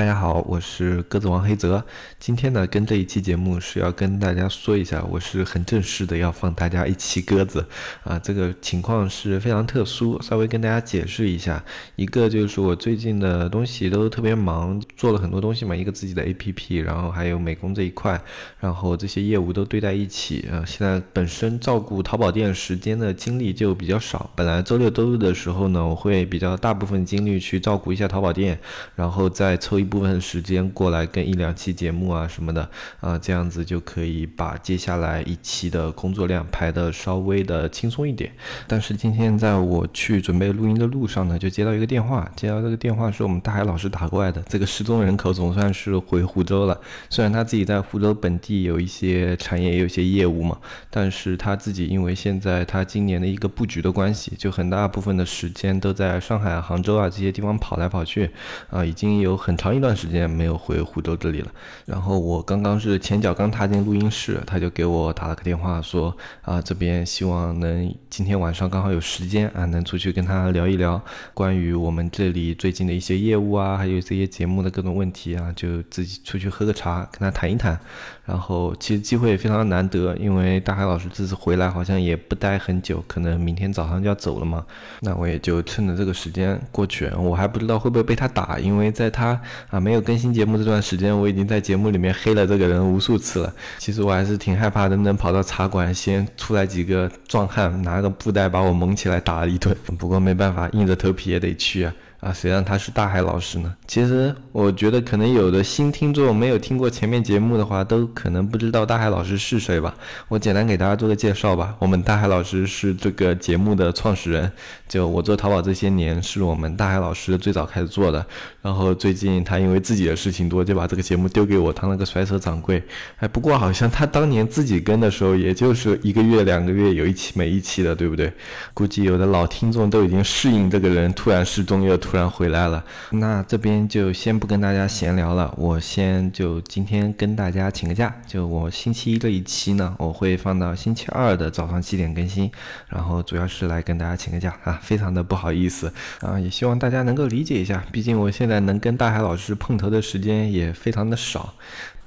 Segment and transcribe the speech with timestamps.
[0.00, 1.84] 大家好，我是鸽子王黑泽。
[2.18, 7.62] 今天呢，跟这一期节目是要跟大家说一下，我是很正式的要放大家一期鸽子
[8.02, 8.18] 啊。
[8.18, 11.62] 这个情况是非常特殊，稍微跟大家解释一下。
[11.96, 18.18] 一个就是我最近的东西都特别忙，做了很多东西嘛，一个自己的 APP，然后还有美工这一块，
[18.58, 20.64] 然后这些业务都堆在一起啊。
[20.66, 28.58] 现在本身照顾淘宝店时间的精力就比较少，本来周六周日的时候呢，我会比较大部分精力去照顾一下淘宝店，
[28.94, 29.89] 然后再抽一。
[29.90, 38.32] 部分时间过来跟一两期节目啊什么的啊，这样子就可以把接下来一期的工作量排的稍微的轻松一点。
[38.68, 44.40] 但是今天在我去准备录音的路上呢，就接到一个电话，接到这个电话是我们大海老师打过来的。
[44.48, 50.56] 这个失踪人口总算是回湖州了，虽然他自己在湖州本地有一些产业，也有一些业务嘛，
[50.88, 58.30] 但是他自己因为现在他今年的一个布局的关系，就很大部分的时间都在上海、杭州啊这些地方跑来跑去
[58.70, 59.79] 啊，已经有很长一。
[59.80, 61.50] 段时间没有回湖州这里了，
[61.86, 71.00] 然后我刚刚是前脚刚踏进录音室，他就给我打了个电话，说啊这边希望能今天晚上刚好有时间啊，能出去跟他聊一聊
[71.34, 77.78] 关于我们这里最近的一些业务啊，还有这些节目的各种问题啊，就自己出去喝个茶跟他谈一谈。
[78.26, 84.64] 然后其实机会也非常难得，因为大海老师这次回来好像也不待很久，可能明天早上就要走了嘛。
[85.00, 89.40] 那我也就趁着这个时间过去，我还不知道会不会被他打，因为在他。
[89.70, 93.54] 啊，没有更新节目这段时间，我已经在节目里面黑了这个人无数次了。
[93.78, 99.74] 其实我还是挺害怕，能不能跑到茶馆先出来几个壮汉，拿个布袋把我蒙起来打了一顿。
[99.96, 101.94] 不过没办法，硬着头皮也得去啊。
[102.20, 103.74] 啊，谁让他是大海老师呢？
[103.86, 109.94] 其实我觉得可能有的新听众没有听过前面节目的话，都可能不知道大海老师是谁吧。
[110.28, 111.74] 我简单给大家做个介绍吧。
[111.78, 114.52] 我们大海老师是这个节目的创始人，
[114.86, 118.24] 就我做淘宝这些年，是我们大海老师最早开始做的。
[118.60, 122.82] 然后最近他因为自己的事情多，就把这个节目丢给我当了个甩手掌柜。
[123.20, 128.30] 哎，不过好像他当年自己跟的时候，也就是一个月两个月有一期没一期的，对不对？
[128.74, 132.09] 估计有的老听众都已经适应这个人突然失踪又突。
[132.10, 142.50] 突然回来了，那这边就先不跟大家闲聊了，我先就今天跟大家请个假，就我星期一这一期呢，我会放到星期二的早上七点更新，
[142.88, 151.54] 然后主要是来跟大家请个假啊，非常的不好意思啊，也希望大家能够理解一下，毕竟我现在能跟大海老师碰头的时间也非常的少。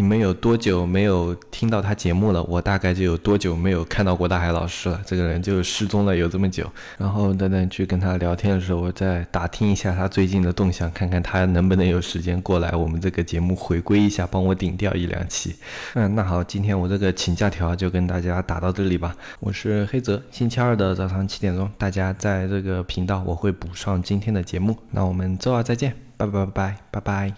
[0.00, 2.42] 你们有多久没有听到他节目了？
[2.44, 4.98] 我大概就有多久没有看到过大海老师了。
[5.04, 6.66] 这个人就失踪了有这么久。
[6.96, 15.54] 然后等等去跟他聊天的时候，我再打听一下他最近的动向，看看他能不能有时间过来我们这个节目回归一下，帮我顶掉一两期。
[15.92, 19.14] 嗯，那好，今天我这个请假条就跟大家打到这里吧。
[19.38, 24.74] 我是黑泽，星期二的早上七点钟，大家在这个频道我会补上今天的节目。
[24.92, 27.34] 那我们周二再见，拜拜拜拜拜拜。